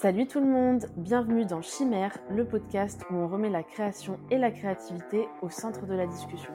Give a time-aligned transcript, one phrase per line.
[0.00, 4.38] Salut tout le monde, bienvenue dans Chimère, le podcast où on remet la création et
[4.38, 6.52] la créativité au centre de la discussion.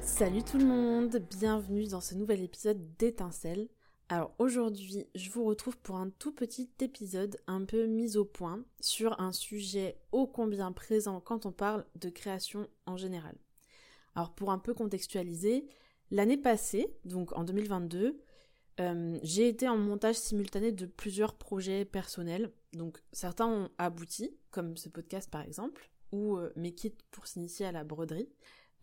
[0.00, 3.68] Salut tout le monde, bienvenue dans ce nouvel épisode d'Étincelle.
[4.12, 8.62] Alors aujourd'hui, je vous retrouve pour un tout petit épisode un peu mis au point
[8.78, 13.34] sur un sujet ô combien présent quand on parle de création en général.
[14.14, 15.64] Alors pour un peu contextualiser,
[16.10, 18.20] l'année passée, donc en 2022,
[18.80, 22.52] euh, j'ai été en montage simultané de plusieurs projets personnels.
[22.74, 27.64] Donc certains ont abouti, comme ce podcast par exemple, ou euh, mes kits pour s'initier
[27.64, 28.28] à la broderie.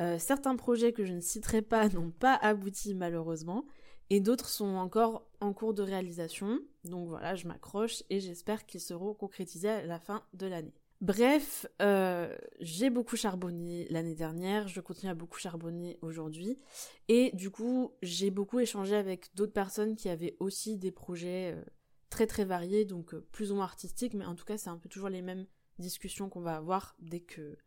[0.01, 3.65] Euh, certains projets que je ne citerai pas n'ont pas abouti malheureusement,
[4.09, 6.59] et d'autres sont encore en cours de réalisation.
[6.83, 10.73] Donc voilà, je m'accroche et j'espère qu'ils seront concrétisés à la fin de l'année.
[11.01, 16.59] Bref, euh, j'ai beaucoup charbonné l'année dernière, je continue à beaucoup charbonner aujourd'hui,
[17.07, 21.63] et du coup j'ai beaucoup échangé avec d'autres personnes qui avaient aussi des projets euh,
[22.09, 24.77] très très variés, donc euh, plus ou moins artistiques, mais en tout cas c'est un
[24.77, 25.45] peu toujours les mêmes
[25.77, 27.57] discussions qu'on va avoir dès que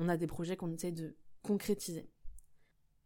[0.00, 2.10] on a des projets qu'on essaie de concrétiser.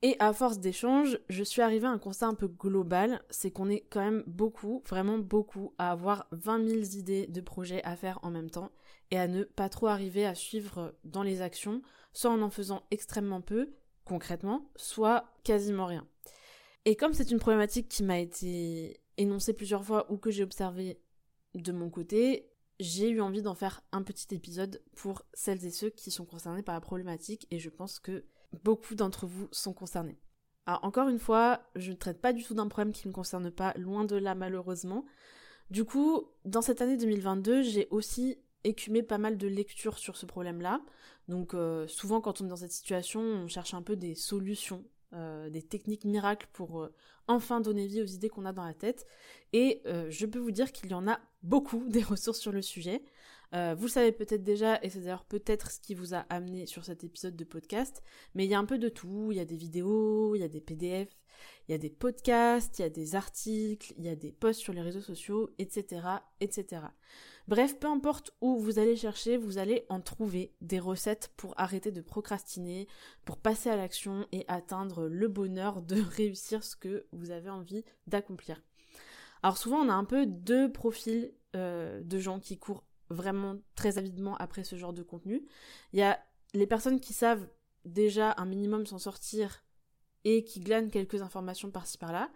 [0.07, 3.71] Et à force d'échanges, je suis arrivée à un constat un peu global, c'est qu'on
[3.71, 8.19] est quand même beaucoup, vraiment beaucoup, à avoir 20 000 idées de projets à faire
[8.23, 8.71] en même temps
[9.11, 11.81] et à ne pas trop arriver à suivre dans les actions,
[12.13, 13.73] soit en en faisant extrêmement peu,
[14.05, 16.07] concrètement, soit quasiment rien.
[16.85, 21.01] Et comme c'est une problématique qui m'a été énoncée plusieurs fois ou que j'ai observé
[21.55, 25.89] de mon côté, j'ai eu envie d'en faire un petit épisode pour celles et ceux
[25.89, 28.27] qui sont concernés par la problématique et je pense que
[28.63, 30.19] beaucoup d'entre vous sont concernés.
[30.67, 33.15] Alors encore une fois, je ne traite pas du tout d'un problème qui ne me
[33.15, 35.05] concerne pas, loin de là malheureusement.
[35.71, 40.27] Du coup, dans cette année 2022, j'ai aussi écumé pas mal de lectures sur ce
[40.27, 40.81] problème-là.
[41.29, 44.85] Donc euh, souvent quand on est dans cette situation, on cherche un peu des solutions,
[45.13, 46.93] euh, des techniques miracles pour euh,
[47.29, 49.07] enfin donner vie aux idées qu'on a dans la tête.
[49.53, 53.03] Et je peux vous dire qu'il y en a beaucoup des ressources sur le sujet.
[53.55, 56.67] Euh, vous le savez peut-être déjà, et c'est d'ailleurs peut-être ce qui vous a amené
[56.67, 58.03] sur cet épisode de podcast,
[58.35, 60.45] mais il y a un peu de tout, il y a des vidéos, il y
[60.45, 61.09] a des PDF,
[61.69, 64.61] il y a des podcasts, il y a des articles, il y a des posts
[64.61, 66.03] sur les réseaux sociaux, etc.,
[66.41, 66.83] etc.
[67.47, 71.93] Bref, peu importe où vous allez chercher, vous allez en trouver des recettes pour arrêter
[71.93, 72.89] de procrastiner,
[73.25, 77.85] pour passer à l'action et atteindre le bonheur de réussir ce que vous avez envie
[78.09, 78.61] d'accomplir.
[79.45, 83.99] Alors souvent on a un peu deux profils euh, de gens qui courent vraiment très
[83.99, 85.47] avidement après ce genre de contenu.
[85.93, 86.19] Il y a
[86.53, 87.47] les personnes qui savent
[87.85, 89.65] déjà un minimum s'en sortir
[90.25, 92.31] et qui glanent quelques informations par-ci par-là.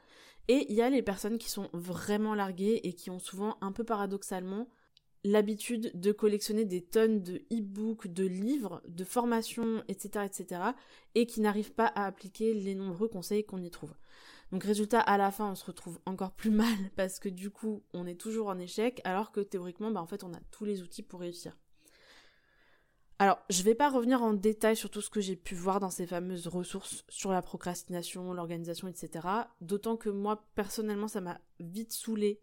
[0.48, 3.72] Et il y a les personnes qui sont vraiment larguées et qui ont souvent un
[3.72, 4.68] peu paradoxalement
[5.24, 10.62] l'habitude de collectionner des tonnes de e-books, de livres, de formations, etc., etc.,
[11.14, 13.94] et qui n'arrivent pas à appliquer les nombreux conseils qu'on y trouve.
[14.52, 17.82] Donc résultat, à la fin, on se retrouve encore plus mal parce que du coup,
[17.92, 20.82] on est toujours en échec, alors que théoriquement, bah, en fait, on a tous les
[20.82, 21.56] outils pour réussir.
[23.20, 25.90] Alors, je vais pas revenir en détail sur tout ce que j'ai pu voir dans
[25.90, 29.26] ces fameuses ressources sur la procrastination, l'organisation, etc.
[29.60, 32.40] D'autant que moi, personnellement, ça m'a vite saoulé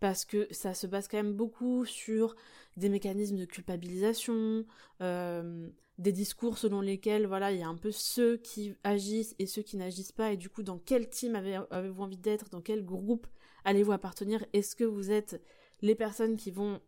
[0.00, 2.34] parce que ça se base quand même beaucoup sur
[2.76, 4.66] des mécanismes de culpabilisation,
[5.00, 9.46] euh, des discours selon lesquels voilà il y a un peu ceux qui agissent et
[9.46, 10.32] ceux qui n'agissent pas.
[10.32, 13.26] Et du coup dans quel team avez-vous envie d'être, dans quel groupe
[13.64, 15.42] allez-vous appartenir, est-ce que vous êtes
[15.82, 16.80] les personnes qui vont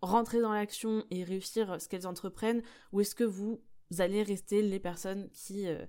[0.00, 2.62] rentrer dans l'action et réussir ce qu'elles entreprennent?
[2.92, 3.60] Ou est-ce que vous
[3.98, 5.84] allez rester les personnes qui euh,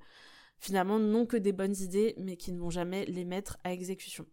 [0.59, 4.25] finalement n'ont que des bonnes idées mais qui ne vont jamais les mettre à exécution?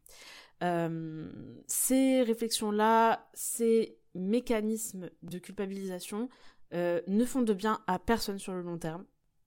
[0.62, 1.30] Euh,
[1.66, 6.28] ces réflexions-là, ces mécanismes de culpabilisation
[6.72, 9.04] euh, ne font de bien à personne sur le long terme.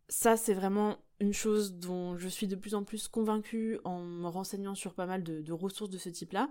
[0.09, 4.27] Ça, c'est vraiment une chose dont je suis de plus en plus convaincue en me
[4.27, 6.49] renseignant sur pas mal de, ressources de ce type-là.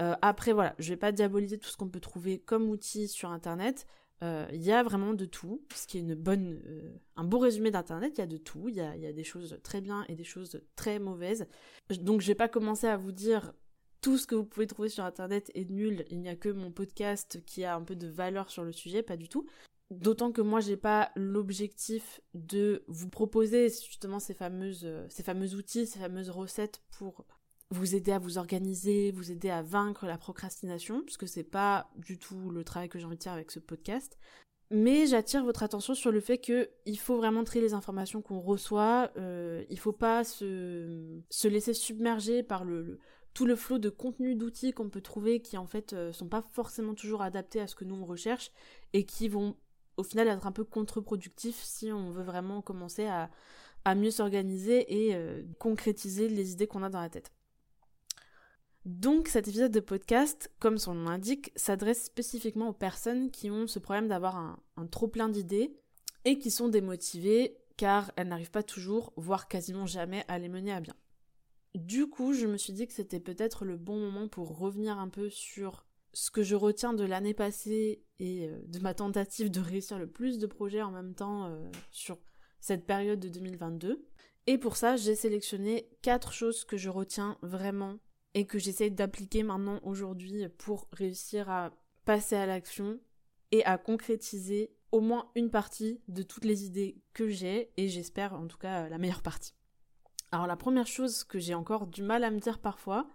[0.00, 3.30] Euh, après, voilà, je vais pas diaboliser tout ce qu'on peut trouver comme outil sur
[3.30, 3.86] Internet.
[4.22, 6.62] Il y a vraiment de tout, ce qui est une bonne,
[7.16, 8.14] un beau résumé d'Internet.
[8.16, 8.68] Il y a de tout.
[8.70, 11.46] Il y a, y a, des choses très bien et des choses très mauvaises.
[12.00, 13.52] Donc, je vais pas commencer à vous dire
[14.06, 16.70] tout ce que vous pouvez trouver sur internet est nul, il n'y a que mon
[16.70, 19.46] podcast qui a un peu de valeur sur le sujet, pas du tout.
[19.90, 25.86] D'autant que moi j'ai pas l'objectif de vous proposer justement ces fameuses euh, fameux outils,
[25.86, 27.24] ces fameuses recettes pour
[27.70, 31.90] vous aider à vous organiser, vous aider à vaincre la procrastination, parce que c'est pas
[31.96, 34.18] du tout le travail que j'ai envie de faire avec ce podcast.
[34.70, 38.40] Mais j'attire votre attention sur le fait que il faut vraiment trier les informations qu'on
[38.40, 39.12] reçoit.
[39.16, 42.98] Euh, il faut pas se, se laisser submerger par le,
[43.32, 46.42] tout le flot de contenu d'outils qu'on peut trouver qui en fait euh, sont pas
[46.50, 48.50] forcément toujours adaptés à ce que nous on recherche
[48.92, 49.56] et qui vont
[49.96, 53.30] au final être un peu contre-productifs si on veut vraiment commencer à,
[53.94, 57.32] mieux s'organiser et euh, concrétiser les idées qu'on a dans la tête.
[58.84, 63.66] Donc cet épisode de podcast, comme son nom l'indique, s'adresse spécifiquement aux personnes qui ont
[63.66, 65.76] ce problème d'avoir un, un trop plein d'idées
[66.24, 70.72] et qui sont démotivées car elles n'arrivent pas toujours, voire quasiment jamais, à les mener
[70.72, 70.94] à bien.
[71.74, 75.08] Du coup, je me suis dit que c'était peut-être le bon moment pour revenir un
[75.08, 75.85] peu sur
[76.16, 80.06] ce que je retiens de l'année passée et euh, de ma tentative de réussir le
[80.06, 82.16] plus de projets en même temps euh, sur
[82.58, 84.02] cette période de 2022.
[84.46, 87.98] Et pour ça, j'ai sélectionné quatre choses que je retiens vraiment
[88.32, 91.72] et que j'essaye d'appliquer maintenant aujourd'hui pour réussir à
[92.06, 92.98] passer à l'action
[93.52, 98.32] et à concrétiser au moins une partie de toutes les idées que j'ai et j'espère
[98.32, 99.52] en tout cas la meilleure partie.
[100.32, 103.06] Alors la première chose que j'ai encore du mal à me dire parfois,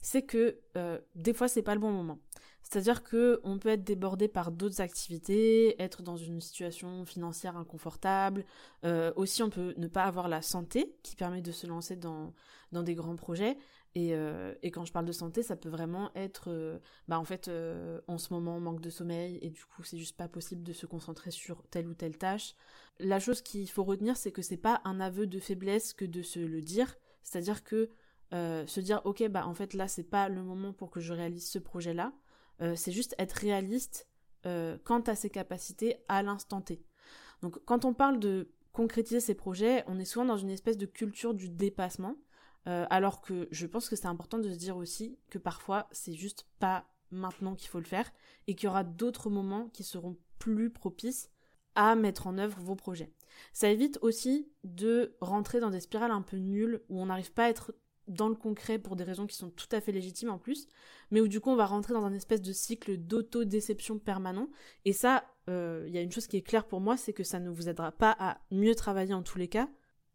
[0.00, 2.18] c'est que euh, des fois c'est pas le bon moment.
[2.68, 8.44] C'est-à-dire que on peut être débordé par d'autres activités, être dans une situation financière inconfortable.
[8.84, 12.34] Euh, aussi, on peut ne pas avoir la santé qui permet de se lancer dans,
[12.72, 13.56] des grands projets.
[13.94, 16.78] Et, euh, et, quand je parle de santé, ça peut vraiment être, euh,
[17.08, 17.50] bah en fait,
[18.06, 20.84] en ce moment, manque de sommeil et du coup, c'est juste pas possible de se
[20.84, 22.54] concentrer sur telle ou telle tâche.
[22.98, 26.20] La chose qu'il faut retenir, c'est que c'est pas un aveu de faiblesse que de
[26.20, 26.96] se le dire.
[27.22, 27.88] C'est-à-dire que
[28.30, 31.48] se dire, ok, bah en fait, là, c'est pas le moment pour que je réalise
[31.48, 32.12] ce projet-là.
[32.60, 34.08] Euh, c'est juste être réaliste
[34.46, 36.82] euh, quant à ses capacités à l'instant T.
[37.42, 40.86] Donc quand on parle de concrétiser ses projets, on est souvent dans une espèce de
[40.86, 42.16] culture du dépassement,
[42.66, 46.14] euh, alors que je pense que c'est important de se dire aussi que parfois c'est
[46.14, 48.10] juste pas maintenant qu'il faut le faire
[48.46, 51.30] et qu'il y aura d'autres moments qui seront plus propices
[51.74, 53.12] à mettre en œuvre vos projets.
[53.52, 57.44] Ça évite aussi de rentrer dans des spirales un peu nulles où on n'arrive pas
[57.44, 57.74] à être
[58.08, 60.66] dans le concret pour des raisons qui sont tout à fait légitimes en plus,
[61.10, 64.48] mais où du coup on va rentrer dans un espèce de cycle d'auto-déception permanent.
[64.84, 67.24] Et ça, euh, il y a une chose qui est claire pour moi, c'est que
[67.24, 69.68] ça ne vous aidera pas à mieux travailler en tous les cas.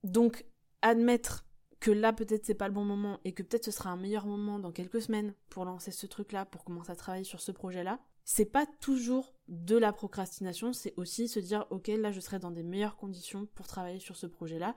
[0.03, 0.45] Donc
[0.81, 1.45] admettre
[1.79, 4.25] que là peut-être c'est pas le bon moment et que peut-être ce sera un meilleur
[4.25, 7.99] moment dans quelques semaines pour lancer ce truc-là, pour commencer à travailler sur ce projet-là,
[8.23, 12.51] c'est pas toujours de la procrastination, c'est aussi se dire ok là je serai dans
[12.51, 14.75] des meilleures conditions pour travailler sur ce projet-là.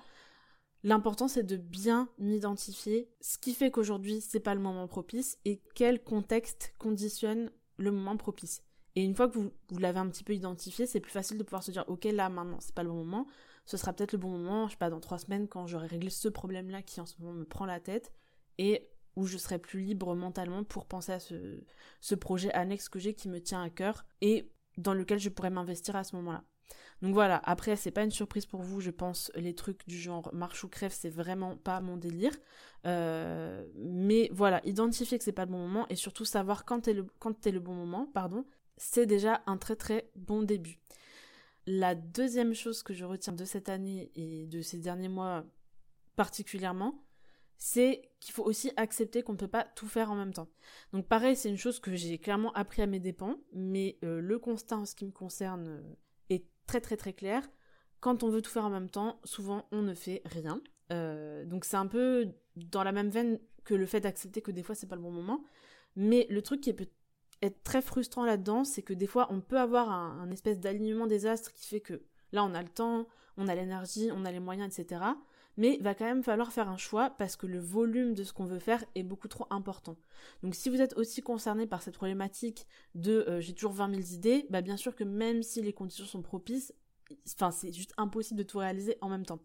[0.87, 5.61] L'important c'est de bien identifier ce qui fait qu'aujourd'hui c'est pas le moment propice et
[5.75, 8.63] quel contexte conditionne le moment propice.
[8.95, 9.51] Et une fois que vous,
[9.81, 12.61] l'avez un petit peu identifié, c'est plus facile de pouvoir se dire ok là maintenant
[12.61, 13.27] c'est pas le bon moment,
[13.65, 16.09] ce sera peut-être le bon moment, je sais pas, dans trois semaines quand j'aurai réglé
[16.09, 18.13] ce problème-là qui en ce moment me prend la tête
[18.59, 21.65] et où je serai plus libre mentalement pour penser à ce,
[22.01, 25.51] ce projet annexe que j'ai qui me tient à cœur et dans lequel je pourrais
[25.51, 26.45] m'investir à ce moment-là.
[27.03, 30.31] Donc voilà, après c'est pas une surprise pour vous, je pense, les trucs du genre
[30.33, 32.33] marche ou crève, c'est vraiment pas mon délire.
[32.87, 36.95] Euh, mais voilà, identifier que c'est pas le bon moment et surtout savoir quand est
[36.95, 38.47] le bon moment, pardon,
[38.77, 40.79] c'est déjà un très très bon début.
[41.67, 45.45] La deuxième chose que je retiens de cette année et de ces derniers mois
[46.15, 47.03] particulièrement,
[47.59, 50.49] c'est qu'il faut aussi accepter qu'on ne peut pas tout faire en même temps.
[50.93, 54.39] Donc pareil, c'est une chose que j'ai clairement appris à mes dépens, mais euh, le
[54.39, 55.83] constat en ce qui me concerne euh,
[56.67, 57.49] très très très clair.
[58.01, 60.61] Quand on veut tout faire en même temps, souvent on ne fait rien.
[60.93, 64.63] Euh, donc c'est un peu dans la même veine que le fait d'accepter que des
[64.63, 65.43] fois c'est pas le bon moment.
[65.97, 66.89] Mais le truc qui peut
[67.43, 71.27] être très frustrant là-dedans, c'est que des fois on peut avoir un, espèce d'alignement des
[71.27, 73.07] astres qui fait que là on a le temps,
[73.37, 75.03] on a l'énergie, on a les moyens, etc.
[75.57, 78.45] Mais va quand même falloir faire un choix parce que le volume de ce qu'on
[78.45, 79.97] veut faire est beaucoup trop important.
[80.43, 84.03] Donc si vous êtes aussi concerné par cette problématique de euh, j'ai toujours 20 000
[84.13, 86.73] idées, bah bien sûr que même si les conditions sont propices,
[87.25, 89.41] c'est juste impossible de tout réaliser en même temps.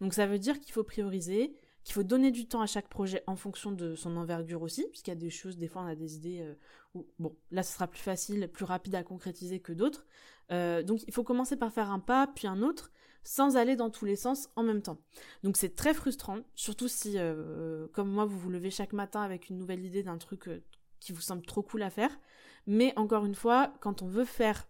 [0.00, 3.22] Donc ça veut dire qu'il faut prioriser, qu'il faut donner du temps à chaque projet
[3.26, 5.94] en fonction de son envergure aussi, puisqu'il y a des choses, des fois on a
[5.94, 6.54] des idées euh,
[6.94, 10.06] où, bon, là ce sera plus facile, plus rapide à concrétiser que d'autres.
[10.52, 13.90] Euh, donc il faut commencer par faire un pas, puis un autre, sans aller dans
[13.90, 14.98] tous les sens en même temps.
[15.42, 19.48] Donc c'est très frustrant, surtout si, euh, comme moi, vous vous levez chaque matin avec
[19.48, 20.64] une nouvelle idée d'un truc euh,
[21.00, 22.18] qui vous semble trop cool à faire.
[22.66, 24.68] Mais encore une fois, quand on veut faire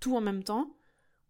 [0.00, 0.76] tout en même temps,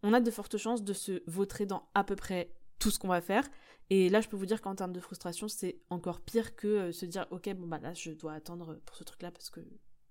[0.01, 3.07] on a de fortes chances de se vautrer dans à peu près tout ce qu'on
[3.07, 3.47] va faire.
[3.89, 6.91] Et là, je peux vous dire qu'en termes de frustration, c'est encore pire que euh,
[6.91, 9.61] se dire, ok, bon bah là, je dois attendre pour ce truc-là parce que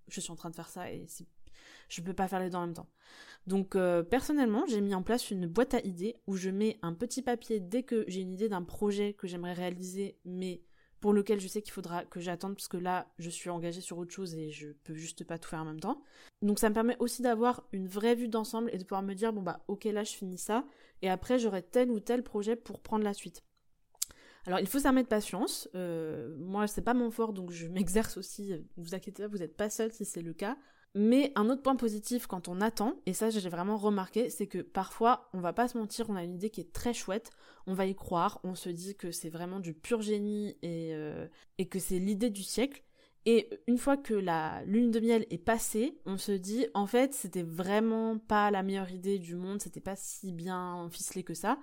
[0.09, 1.27] je suis en train de faire ça et c'est
[1.89, 2.89] je peux pas faire les deux en même temps.
[3.47, 6.95] Donc euh, personnellement, j'ai mis en place une boîte à idées où je mets un
[6.95, 10.63] petit papier dès que j'ai une idée d'un projet que j'aimerais réaliser, mais
[11.03, 13.99] pour lequel je sais qu'il faudra que j'attende parce que là, je suis engagée sur
[13.99, 16.01] autre chose et je peux juste pas tout faire en même temps.
[16.43, 19.33] Donc ça me permet aussi d'avoir une vraie vue d'ensemble et de pouvoir me dire
[19.33, 20.65] bon bah ok là je finis ça
[21.03, 23.43] et après j'aurai tel ou tel projet pour prendre la suite.
[24.47, 25.69] Alors il faut s'armer de patience.
[25.75, 28.55] Euh, moi c'est pas mon fort donc je m'exerce aussi.
[28.77, 30.57] Vous inquiétez pas, vous n'êtes pas seul si c'est le cas.
[30.95, 34.59] Mais un autre point positif quand on attend, et ça j'ai vraiment remarqué, c'est que
[34.59, 37.31] parfois, on va pas se mentir, on a une idée qui est très chouette,
[37.67, 41.27] on va y croire, on se dit que c'est vraiment du pur génie et, euh,
[41.57, 42.83] et que c'est l'idée du siècle.
[43.25, 47.15] Et une fois que la lune de miel est passée, on se dit en fait
[47.15, 51.59] c'était vraiment pas la meilleure idée du monde, c'était pas si bien ficelé que ça.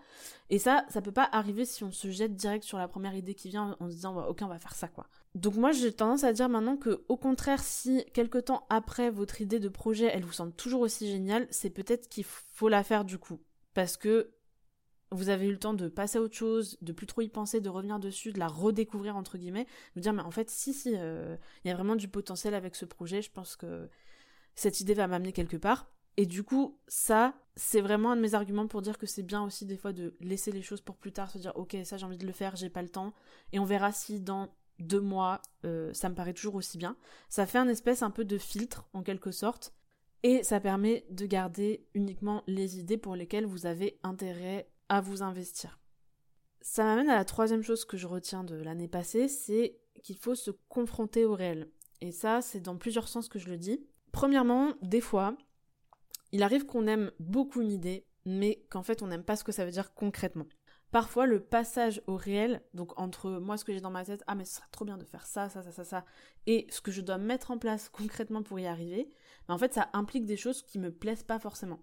[0.50, 3.36] Et ça, ça peut pas arriver si on se jette direct sur la première idée
[3.36, 5.08] qui vient en se disant ok on va faire ça quoi.
[5.36, 9.42] Donc moi j'ai tendance à dire maintenant que au contraire si quelque temps après votre
[9.42, 13.04] idée de projet elle vous semble toujours aussi géniale, c'est peut-être qu'il faut la faire
[13.04, 13.40] du coup.
[13.74, 14.32] Parce que
[15.12, 17.62] vous avez eu le temps de passer à autre chose, de plus trop y penser,
[17.62, 20.94] de revenir dessus, de la redécouvrir entre guillemets, de dire mais en fait si si
[20.96, 23.90] euh, il y a vraiment du potentiel avec ce projet, je pense que
[24.56, 25.90] cette idée va m'amener quelque part.
[26.18, 29.42] Et du coup, ça, c'est vraiment un de mes arguments pour dire que c'est bien
[29.42, 32.06] aussi des fois de laisser les choses pour plus tard, se dire ok ça j'ai
[32.06, 33.14] envie de le faire, j'ai pas le temps,
[33.54, 34.50] et on verra si dans
[34.80, 36.98] deux mois euh, ça me paraît toujours aussi bien.
[37.30, 39.74] Ça fait un espèce un peu de filtre en quelque sorte,
[40.24, 45.24] et ça permet de garder uniquement les idées pour lesquelles vous avez intérêt à vous
[45.24, 45.80] investir.
[46.62, 50.36] Ça m'amène à la troisième chose que je retiens de l'année passée, c'est qu'il faut
[50.36, 51.72] se confronter au réel.
[52.02, 53.86] Et ça, c'est dans plusieurs sens que je le dis.
[54.12, 55.38] Premièrement, des fois,
[56.32, 59.52] il arrive qu'on aime beaucoup une idée, mais qu'en fait on n'aime pas ce que
[59.52, 60.48] ça veut dire concrètement.
[60.92, 64.34] Parfois, le passage au réel, donc entre moi ce que j'ai dans ma tête, ah
[64.34, 66.06] mais ce serait trop bien de faire ça, ça, ça, ça, ça,
[66.48, 69.12] et ce que je dois mettre en place concrètement pour y arriver,
[69.48, 71.80] mais en fait ça implique des choses qui me plaisent pas forcément.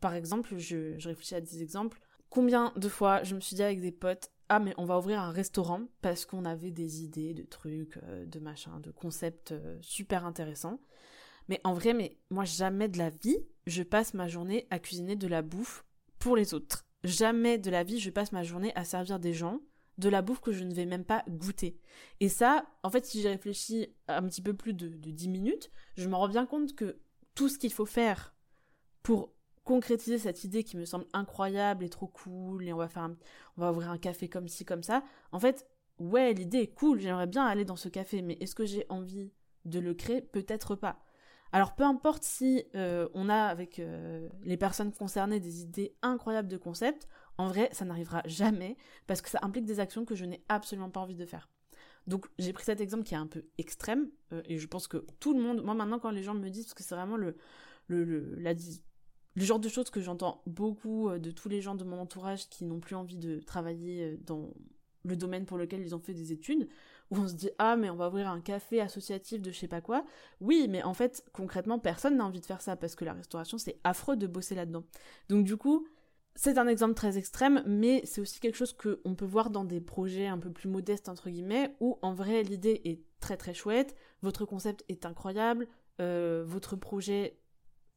[0.00, 2.00] Par exemple, je réfléchis à des exemples,
[2.34, 5.20] Combien de fois je me suis dit avec des potes, ah mais on va ouvrir
[5.20, 9.78] un restaurant parce qu'on avait des idées de trucs, euh, de machins, de concepts euh,
[9.82, 10.80] super intéressants.
[11.48, 13.38] Mais en vrai, mais moi jamais de la vie,
[13.68, 15.84] je passe ma journée à cuisiner de la bouffe
[16.18, 16.84] pour les autres.
[17.04, 19.60] Jamais de la vie, je passe ma journée à servir des gens
[19.98, 21.78] de la bouffe que je ne vais même pas goûter.
[22.18, 25.70] Et ça, en fait, si j'y réfléchis un petit peu plus de, de 10 minutes,
[25.96, 26.98] je me rends bien compte que
[27.36, 28.34] tout ce qu'il faut faire
[29.04, 29.33] pour
[29.64, 33.10] concrétiser cette idée qui me semble incroyable et trop cool et on va faire
[33.56, 35.02] on va ouvrir un café comme ci comme ça.
[35.32, 35.66] En fait
[35.98, 39.32] ouais l'idée est cool j'aimerais bien aller dans ce café mais est-ce que j'ai envie
[39.64, 40.20] de le créer?
[40.20, 41.00] Peut-être pas.
[41.52, 46.48] Alors peu importe si euh, on a avec euh, les personnes concernées des idées incroyables
[46.48, 50.24] de concept en vrai ça n'arrivera jamais parce que ça implique des actions que je
[50.24, 51.48] n'ai absolument pas envie de faire.
[52.06, 55.06] Donc j'ai pris cet exemple qui est un peu extrême euh, et je pense que
[55.20, 57.36] tout le monde moi maintenant quand les gens me disent parce que c'est vraiment le,
[57.86, 58.52] le, la
[59.36, 62.48] le genre de choses que j'entends beaucoup euh, de tous les gens de mon entourage
[62.48, 64.50] qui n'ont plus envie de travailler euh, dans
[65.04, 66.68] le domaine pour lequel ils ont fait des études,
[67.10, 69.68] où on se dit ah mais on va ouvrir un café associatif de je sais
[69.68, 70.04] pas quoi.
[70.40, 73.58] Oui, mais en fait concrètement personne n'a envie de faire ça parce que la restauration
[73.58, 74.84] c'est affreux de bosser là-dedans.
[75.28, 75.86] Donc du coup
[76.36, 79.80] c'est un exemple très extrême, mais c'est aussi quelque chose qu'on peut voir dans des
[79.80, 83.94] projets un peu plus modestes entre guillemets, où en vrai l'idée est très très chouette,
[84.22, 85.68] votre concept est incroyable,
[86.00, 87.38] euh, votre projet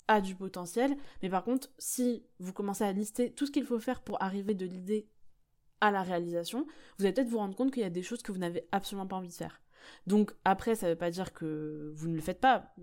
[0.08, 3.80] a du potentiel, mais par contre, si vous commencez à lister tout ce qu'il faut
[3.80, 5.08] faire pour arriver de l'idée
[5.82, 6.66] à la réalisation,
[6.98, 9.08] vous allez peut-être vous rendre compte qu'il y a des choses que vous n'avez absolument
[9.08, 9.62] pas envie de faire.
[10.06, 12.74] Donc après, ça ne veut pas dire que vous ne le faites pas.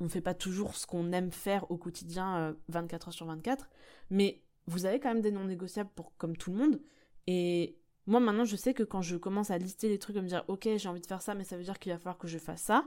[0.00, 3.26] On ne fait pas toujours ce qu'on aime faire au quotidien 24 euh, heures sur
[3.26, 3.68] 24,
[4.10, 6.80] mais vous avez quand même des non négociables pour comme tout le monde.
[7.26, 10.28] Et moi maintenant, je sais que quand je commence à lister les trucs, à me
[10.28, 12.28] dire ok, j'ai envie de faire ça, mais ça veut dire qu'il va falloir que
[12.28, 12.84] je fasse ça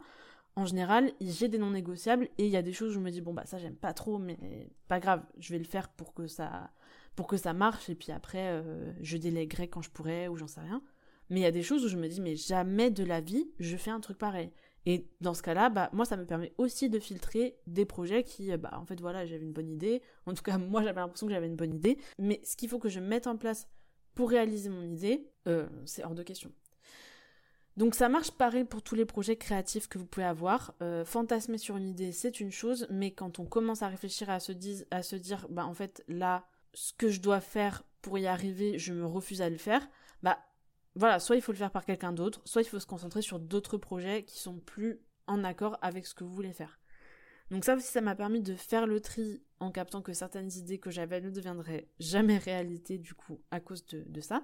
[0.55, 3.11] en général, j'ai des non négociables et il y a des choses où je me
[3.11, 6.13] dis bon bah ça j'aime pas trop mais pas grave, je vais le faire pour
[6.13, 6.71] que ça
[7.15, 10.47] pour que ça marche et puis après euh, je délèguerai quand je pourrai ou j'en
[10.47, 10.81] sais rien.
[11.29, 13.51] Mais il y a des choses où je me dis mais jamais de la vie
[13.59, 14.51] je fais un truc pareil.
[14.85, 18.55] Et dans ce cas-là, bah moi ça me permet aussi de filtrer des projets qui
[18.57, 20.01] bah en fait voilà, j'avais une bonne idée.
[20.25, 22.79] En tout cas, moi j'avais l'impression que j'avais une bonne idée, mais ce qu'il faut
[22.79, 23.67] que je mette en place
[24.15, 26.51] pour réaliser mon idée, euh, c'est hors de question.
[27.79, 30.75] Donc ça marche pareil pour tous les projets créatifs que vous pouvez avoir.
[30.81, 34.41] Euh, fantasmer sur une idée, c'est une chose, mais quand on commence à réfléchir à
[34.41, 38.17] se, dire, à se dire, bah en fait là, ce que je dois faire pour
[38.17, 39.87] y arriver, je me refuse à le faire,
[40.23, 40.39] bah
[40.93, 43.39] voilà, soit il faut le faire par quelqu'un d'autre, soit il faut se concentrer sur
[43.39, 46.81] d'autres projets qui sont plus en accord avec ce que vous voulez faire.
[47.49, 50.79] Donc ça aussi, ça m'a permis de faire le tri en captant que certaines idées
[50.79, 54.43] que j'avais ne deviendraient jamais réalité du coup à cause de, ça.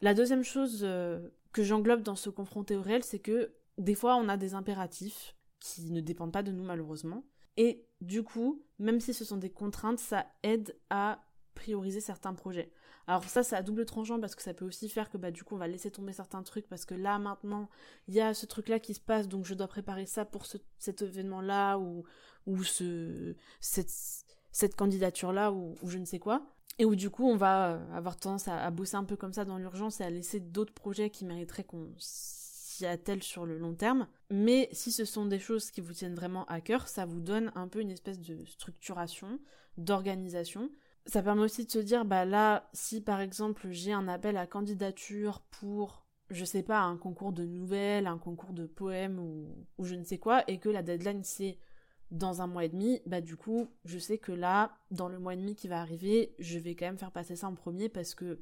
[0.00, 4.16] La deuxième chose euh, que j'englobe dans se confronter au réel, c'est que des fois
[4.16, 7.24] on a des impératifs qui ne dépendent pas de nous malheureusement.
[7.56, 11.22] Et du coup, même si ce sont des contraintes, ça aide à
[11.54, 12.72] prioriser certains projets.
[13.06, 15.42] Alors ça, c'est à double tranchant parce que ça peut aussi faire que bah du
[15.42, 17.68] coup on va laisser tomber certains trucs parce que là maintenant
[18.06, 20.46] il y a ce truc là qui se passe donc je dois préparer ça pour
[20.78, 22.04] cet événement là ou
[22.62, 26.46] ce cette, candidature là ou je ne sais quoi.
[26.80, 29.44] Et où du coup on va euh, avoir tendance à, bosser un peu comme ça
[29.44, 33.74] dans l'urgence et à laisser d'autres projets qui mériteraient qu'on s'y attelle sur le long
[33.74, 34.08] terme.
[34.30, 37.52] Mais si ce sont des choses qui vous tiennent vraiment à cœur, ça vous donne
[37.54, 39.38] un peu une espèce de structuration,
[39.76, 40.70] d'organisation.
[41.04, 44.46] Ça permet aussi de se dire, bah là, si par exemple j'ai un appel à
[44.46, 49.84] candidature pour, je sais pas, un concours de nouvelles, un concours de poèmes ou, ou
[49.84, 51.58] je ne sais quoi, et que la deadline c'est
[52.10, 55.34] dans un mois et demi, bah du coup, je sais que là, dans le mois
[55.34, 58.14] et demi qui va arriver, je vais quand même faire passer ça en premier parce
[58.14, 58.40] que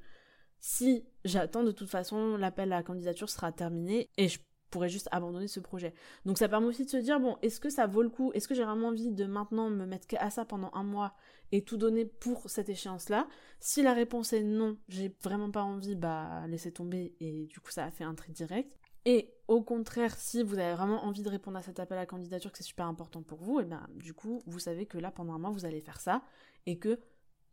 [0.59, 5.09] si j'attends de toute façon, l'appel à la candidature sera terminé et je pourrais juste
[5.13, 5.95] abandonner ce projet.
[6.25, 8.33] Donc ça permet aussi de se dire, bon, est-ce que ça vaut le coup?
[8.35, 11.15] Est-ce que j'ai vraiment envie de maintenant me mettre à ça pendant un mois
[11.53, 13.29] et tout donner pour cette échéance-là?
[13.61, 17.71] Si la réponse est non, j'ai vraiment pas envie, bah laissez tomber et du coup
[17.71, 18.79] ça a fait un trait direct.
[19.11, 22.53] Et au contraire, si vous avez vraiment envie de répondre à cet appel à candidature,
[22.53, 25.33] que c'est super important pour vous, et bien du coup, vous savez que là, pendant
[25.33, 26.23] un mois, vous allez faire ça,
[26.67, 27.01] et que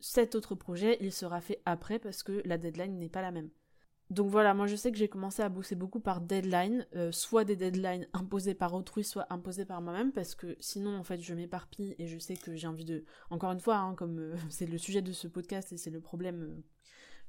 [0.02, 3.50] cet autre projet, il sera fait après parce que la deadline n'est pas la même.
[4.10, 7.46] Donc voilà, moi je sais que j'ai commencé à bosser beaucoup par deadline, euh, soit
[7.46, 11.34] des deadlines imposées par autrui, soit imposées par moi-même, parce que sinon en fait je
[11.34, 13.06] m'éparpille et je sais que j'ai envie de...
[13.30, 16.02] Encore une fois, hein, comme euh, c'est le sujet de ce podcast et c'est le
[16.02, 16.62] problème euh,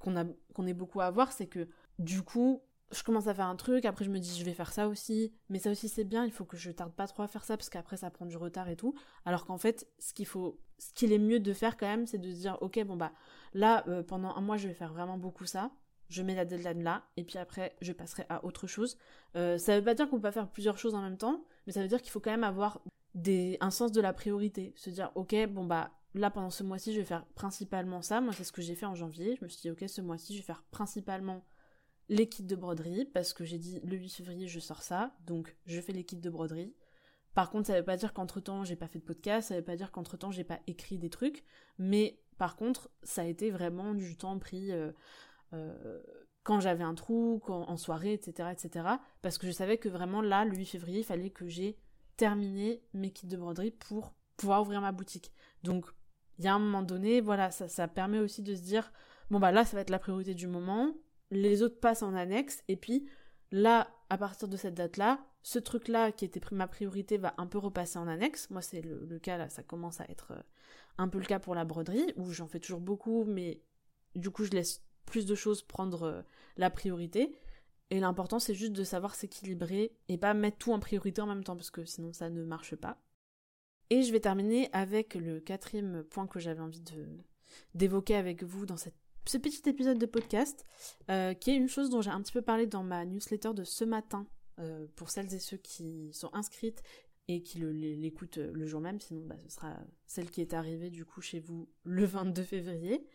[0.01, 1.69] qu'on a qu'on est beaucoup à avoir, c'est que
[2.01, 2.61] du coup
[2.93, 5.33] je commence à faire un truc, après je me dis je vais faire ça aussi,
[5.49, 7.57] mais ça aussi c'est bien, il faut que je tarde pas trop à faire ça
[7.57, 8.95] parce qu'après ça prend du retard et tout.
[9.25, 12.19] Alors qu'en fait, ce qu'il faut, ce qu'il est mieux de faire quand même, c'est
[12.19, 13.13] de se dire ok bon bah
[13.55, 15.71] là euh, pendant un mois je vais faire vraiment beaucoup ça,
[16.09, 18.97] je mets la deadline là et puis après je passerai à autre chose.
[19.35, 21.73] Euh, ça veut pas dire qu'on peut pas faire plusieurs choses en même temps, mais
[21.73, 22.81] ça veut dire qu'il faut quand même avoir
[23.15, 26.93] des, un sens de la priorité, se dire ok bon bah là pendant ce mois-ci
[26.95, 28.21] je vais faire principalement ça.
[28.21, 29.37] Moi c'est ce que j'ai fait en janvier.
[29.41, 31.43] Je me suis dit ok ce mois-ci je vais faire principalement
[32.09, 35.57] les kits de broderie, parce que j'ai dit le 8 février je sors ça, donc
[35.67, 36.75] je fais les kits de broderie.
[37.35, 39.65] Par contre, ça veut pas dire qu'entre temps j'ai pas fait de podcast, ça veut
[39.65, 41.45] pas dire qu'entre temps j'ai pas écrit des trucs,
[41.79, 44.93] mais par contre, ça a été vraiment du temps pris euh,
[45.53, 46.03] euh,
[46.43, 48.87] quand j'avais un trou, en soirée, etc., etc.
[49.21, 51.77] Parce que je savais que vraiment là, le 8 février, il fallait que j'ai
[52.17, 55.33] terminé mes kits de broderie pour pouvoir ouvrir ma boutique.
[55.65, 55.87] Donc,
[56.39, 58.93] il y a un moment donné, voilà, ça, ça permet aussi de se dire,
[59.31, 60.95] bon bah là, ça va être la priorité du moment,
[61.31, 63.09] les autres passent en annexe, et puis
[63.51, 67.59] là, à partir de cette date-là, ce truc-là qui était ma priorité va un peu
[67.59, 68.51] repasser en annexe.
[68.51, 70.43] Moi, c'est le, cas là, ça commence à être euh,
[70.99, 73.63] un peu le cas pour la broderie, où j'en fais toujours beaucoup, mais
[74.15, 76.23] du coup, je laisse plus de choses prendre euh,
[76.57, 77.37] la priorité.
[77.91, 81.45] Et l'important, c'est juste de savoir s'équilibrer et pas mettre tout en priorité en même
[81.45, 83.01] temps, parce que sinon, ça ne marche pas.
[83.91, 86.83] Et je vais terminer avec le quatrième point que j'avais envie
[87.75, 90.65] d'évoquer avec vous dans cette ce petit épisode de podcast,
[91.11, 93.65] euh, qui est une chose dont j'ai un petit peu parlé dans ma newsletter de
[93.65, 94.27] ce matin,
[94.59, 96.83] euh, pour celles et ceux qui sont inscrites
[97.29, 101.05] et qui l'écoutent le, jour même, sinon bah, ce sera celle qui est arrivée du
[101.05, 103.07] coup chez vous le 22 février.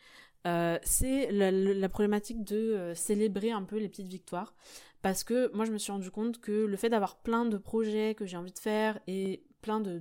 [0.48, 4.54] Euh, c'est la, problématique de célébrer un peu les petites victoires.
[5.02, 8.14] Parce que moi je me suis rendu compte que le fait d'avoir plein de projets
[8.16, 10.00] que j'ai envie de faire et plein de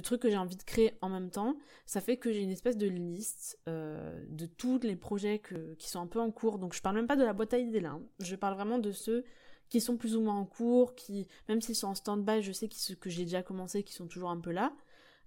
[0.00, 2.76] trucs que j'ai envie de créer en même temps, ça fait que j'ai une espèce
[2.76, 5.40] de liste euh, de tous les projets
[5.78, 6.58] qui sont un peu en cours.
[6.58, 8.02] Donc je parle même pas de la boîte à idées là, hein.
[8.20, 9.24] je parle vraiment de ceux
[9.68, 12.68] qui sont plus ou moins en cours, qui, même s'ils sont en stand-by, je sais
[12.68, 14.72] que, que j'ai déjà commencé, qui sont toujours un peu là.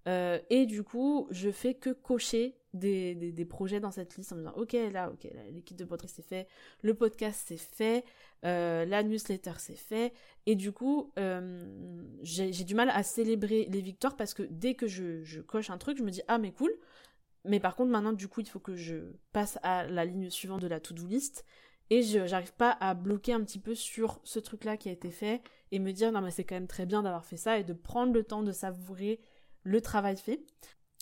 [0.08, 4.36] Euh, et du coup, je fais que cocher des, des, projets dans cette liste en
[4.36, 6.48] me disant ok là ok l'équipe de podcast c'est fait
[6.82, 8.06] le podcast c'est fait
[8.44, 10.14] euh, la newsletter c'est fait.
[10.46, 11.66] Et du coup euh,
[12.24, 15.78] j'ai du mal à célébrer les victoires parce que dès que je, je coche un
[15.78, 16.74] truc je me dis ah mais cool.
[17.46, 20.62] Mais par contre maintenant du coup il faut que je passe à la ligne suivante
[20.62, 21.46] de la to-do list
[21.90, 25.12] et j'arrive pas à bloquer un petit peu sur ce truc là qui a été
[25.12, 27.64] fait et me dire non mais c'est quand même très bien d'avoir fait ça et
[27.64, 29.20] de prendre le temps de savourer
[29.64, 30.42] le travail fait.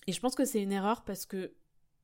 [0.08, 1.53] Et je pense que c'est une erreur parce que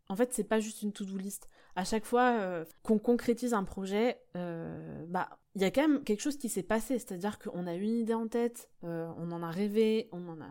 [0.08, 1.50] en fait, c'est pas juste une to-do list.
[1.76, 6.04] À chaque fois euh, qu'on concrétise un projet, euh, bah, il y a quand même
[6.04, 7.00] quelque chose qui s'est passé.
[7.00, 10.48] C'est-à-dire qu'on a une idée en tête, euh, on en a rêvé, on en a,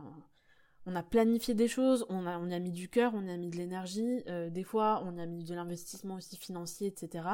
[0.87, 3.31] on a planifié des choses, on a, on y a mis du cœur, on y
[3.31, 4.25] a mis de l'énergie.
[4.51, 7.27] des fois, on y a mis de l'investissement aussi financier, etc.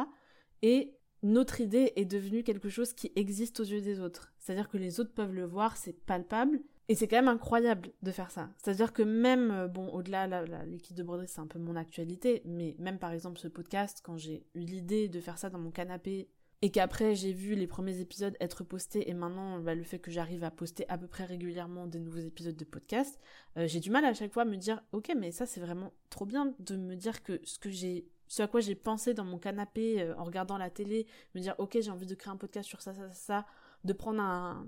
[0.62, 4.32] Et notre idée est devenue quelque chose qui existe aux yeux des autres.
[4.38, 8.10] C'est-à-dire que les autres peuvent le voir, c'est palpable, et c'est quand même incroyable de
[8.10, 8.50] faire ça.
[8.56, 10.26] C'est-à-dire que même, euh, bon, au-delà,
[10.64, 14.16] l'équipe de broderie, c'est un peu mon actualité, mais même par exemple ce podcast, quand
[14.16, 16.28] j'ai eu l'idée de faire ça dans mon canapé,
[16.62, 20.10] et qu'après j'ai vu les premiers épisodes être postés, et maintenant bah, le fait que
[20.10, 23.20] j'arrive à poster à peu près régulièrement des nouveaux épisodes de podcast,
[23.56, 25.92] euh, j'ai du mal à chaque fois à me dire, ok, mais ça c'est vraiment
[26.10, 29.24] trop bien de me dire que ce que j'ai ce à quoi j'ai pensé dans
[29.24, 32.36] mon canapé euh, en regardant la télé, me dire ok j'ai envie de créer un
[32.36, 33.46] podcast sur ça, ça, ça, ça,
[33.84, 34.66] de prendre un,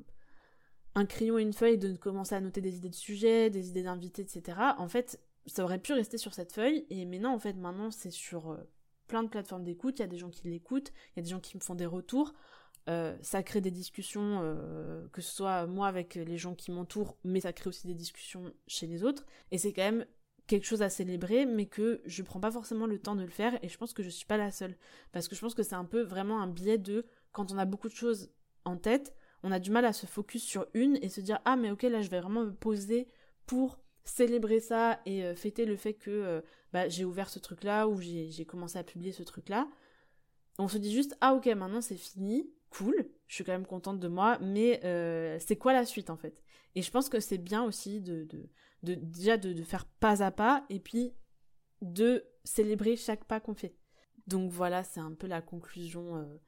[0.94, 3.82] un crayon et une feuille, de commencer à noter des idées de sujets, des idées
[3.82, 4.58] d'invités, etc.
[4.78, 8.10] En fait, ça aurait pu rester sur cette feuille, et maintenant, en fait, maintenant, c'est
[8.10, 8.56] sur euh,
[9.08, 11.30] plein de plateformes d'écoute, il y a des gens qui l'écoutent, il y a des
[11.30, 12.34] gens qui me font des retours.
[12.88, 17.16] Euh, ça crée des discussions, euh, que ce soit moi avec les gens qui m'entourent,
[17.22, 19.24] mais ça crée aussi des discussions chez les autres.
[19.50, 20.04] Et c'est quand même
[20.48, 23.56] quelque chose à célébrer, mais que je prends pas forcément le temps de le faire,
[23.62, 24.76] et je pense que je suis pas la seule.
[25.12, 27.64] Parce que je pense que c'est un peu vraiment un biais de, quand on a
[27.64, 28.30] beaucoup de choses
[28.64, 31.56] en tête, on a du mal à se focus sur une et se dire, ah
[31.56, 33.08] mais ok, là je vais vraiment me poser
[33.46, 38.00] pour célébrer ça et euh, fêter le fait que bah, j'ai ouvert ce truc-là ou
[38.00, 39.68] j'ai commencé à publier ce truc-là.
[40.58, 42.94] On se dit juste, ah ok, maintenant c'est fini, cool,
[43.28, 46.42] je suis quand même contente de moi, mais euh, c'est quoi la suite en fait?
[46.74, 48.26] Et je pense que c'est bien aussi de,
[48.82, 51.12] de, déjà de, faire pas à pas et puis
[51.82, 53.76] de célébrer chaque pas qu'on fait.
[54.26, 56.38] Donc voilà, c'est un peu la conclusion, euh,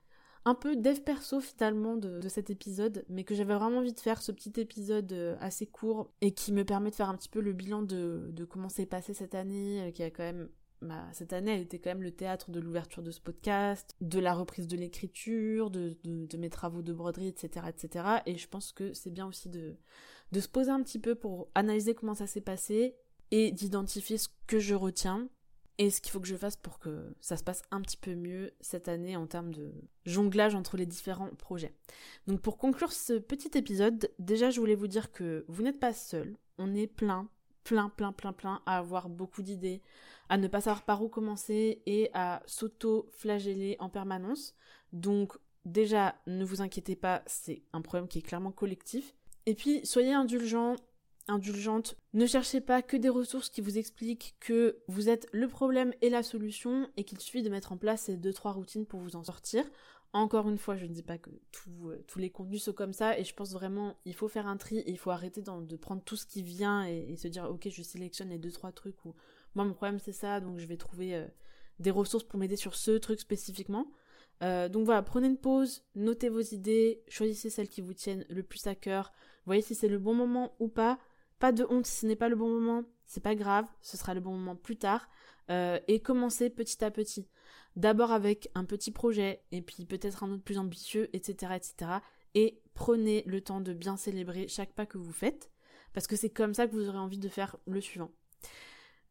[0.45, 4.01] un peu dev perso finalement de, de, cet épisode, mais que j'avais vraiment envie de
[4.01, 7.31] faire ce petit épisode euh, assez court et qui me permet de faire un petit
[7.31, 10.49] peu le bilan de, de comment s'est passé cette année, qui a quand même
[11.13, 14.35] cette année, elle était quand même le théâtre de l'ouverture de ce podcast, de la
[14.35, 15.97] reprise de l'écriture, de,
[16.37, 18.07] mes travaux de broderie, etc., etc.
[18.27, 19.77] Et je pense que c'est bien aussi de,
[20.33, 22.97] de se poser un petit peu pour analyser comment ça s'est passé
[23.31, 25.29] et d'identifier ce que je retiens
[25.79, 28.15] et ce qu'il faut que je fasse pour que ça se passe un petit peu
[28.15, 29.73] mieux cette année en termes de
[30.07, 31.75] jonglage entre les différents projets.
[32.27, 35.93] Donc pour conclure ce petit épisode, déjà je voulais vous dire que vous n'êtes pas
[35.93, 37.29] seul, on est plein
[37.65, 39.83] plein, plein, plein, plein, à avoir beaucoup d'idées,
[40.29, 44.55] à ne pas savoir par où commencer et à s'auto-flageller en permanence.
[44.93, 49.15] Donc déjà, ne vous inquiétez pas, c'est un problème qui est clairement collectif.
[49.47, 50.77] Et puis, soyez indulgents,
[51.29, 51.97] indulgente.
[52.13, 56.11] Ne cherchez pas que des ressources qui vous expliquent que vous êtes le problème et
[56.11, 59.17] la solution et qu'il suffit de mettre en place ces deux trois routines pour vous
[59.17, 59.65] en sortir.
[60.15, 63.19] Encore une fois, je ne dis pas que euh, tous les contenus sont comme ça,
[63.19, 66.05] et je pense vraiment il faut faire un tri, et il faut arrêter de prendre
[66.05, 69.13] tout ce qui vient et, se dire ok je sélectionne les deux trois trucs où
[69.57, 71.27] moi mon problème c'est ça, donc je vais trouver euh,
[71.81, 73.91] des ressources pour m'aider sur ce truc spécifiquement.
[74.45, 78.45] Euh, donc voilà, prenez une pause, notez vos idées, choisissez celles qui vous tiennent le
[78.45, 79.13] plus à cœur,
[79.47, 81.01] voyez si c'est le bon moment ou pas.
[81.53, 84.21] De honte si ce n'est pas le bon moment, c'est pas grave, ce sera le
[84.21, 85.09] bon moment plus tard.
[85.49, 87.29] et commencez petit à petit
[87.77, 91.91] d'abord avec un petit projet et puis peut-être un autre plus ambitieux, etc., etc.
[92.35, 95.51] Et prenez le temps de bien célébrer chaque pas que vous faites
[95.93, 98.11] parce que c'est comme ça que vous aurez envie de faire le suivant.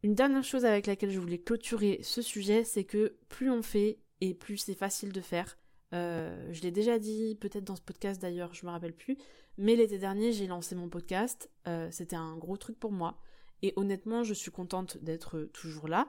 [0.04, 4.00] Une dernière chose avec laquelle je voulais clôturer ce sujet, c'est que plus on fait
[4.20, 5.58] et plus c'est facile de faire.
[5.94, 9.18] Euh, je l'ai déjà dit, peut-être dans ce podcast d'ailleurs, je me rappelle plus.
[9.58, 11.50] Mais l'été dernier, j'ai lancé mon podcast.
[11.68, 13.18] Euh, c'était un gros truc pour moi.
[13.62, 16.08] Et honnêtement, je suis contente d'être toujours là.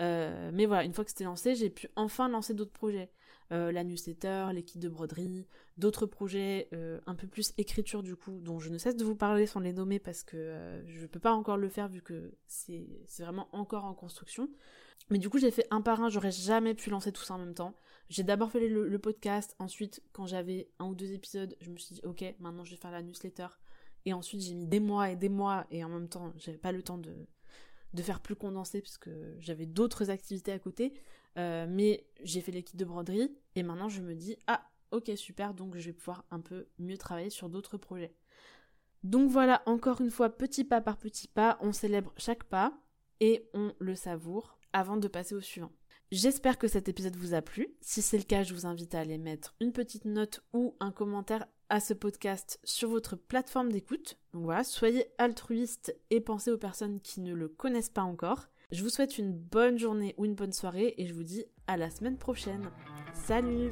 [0.00, 3.10] Euh, mais voilà, une fois que c'était lancé, j'ai pu enfin lancer d'autres projets.
[3.52, 6.68] Euh, la newsletter, l'équipe de broderie, d'autres projets
[7.06, 9.72] un peu plus écriture du coup, dont je ne cesse de vous parler sans les
[9.72, 12.88] nommer parce que je ne peux pas encore le faire vu que c'est
[13.20, 14.48] vraiment encore en construction.
[15.10, 17.38] Mais du coup, j'ai fait un par un, j'aurais jamais pu lancer tout ça en
[17.38, 17.74] même temps.
[18.08, 21.96] J'ai d'abord fait le, podcast, ensuite, quand j'avais un ou deux épisodes, je me suis
[21.96, 23.48] dit, ok, maintenant je vais faire la newsletter.
[24.04, 26.72] Et ensuite, j'ai mis des mois et des mois, et en même temps, j'avais pas
[26.72, 27.26] le temps de,
[27.96, 30.94] de faire plus condensé parce que j'avais d'autres activités à côté.
[31.38, 35.52] Euh, mais j'ai fait l'équipe de broderie et maintenant je me dis ah ok super
[35.52, 38.14] donc je vais pouvoir un peu mieux travailler sur d'autres projets.
[39.02, 42.72] Donc voilà encore une fois petit pas par petit pas on célèbre chaque pas
[43.20, 45.72] et on le savoure avant de passer au suivant.
[46.12, 47.68] J'espère que cet épisode vous a plu.
[47.80, 50.92] Si c'est le cas, je vous invite à aller mettre une petite note ou un
[50.92, 54.18] commentaire à ce podcast sur votre plateforme d'écoute.
[54.34, 58.48] Donc voilà, soyez altruiste et pensez aux personnes qui ne le connaissent pas encore.
[58.70, 61.78] Je vous souhaite une bonne journée ou une bonne soirée et je vous dis à
[61.78, 62.70] la semaine prochaine.
[63.14, 63.70] Salut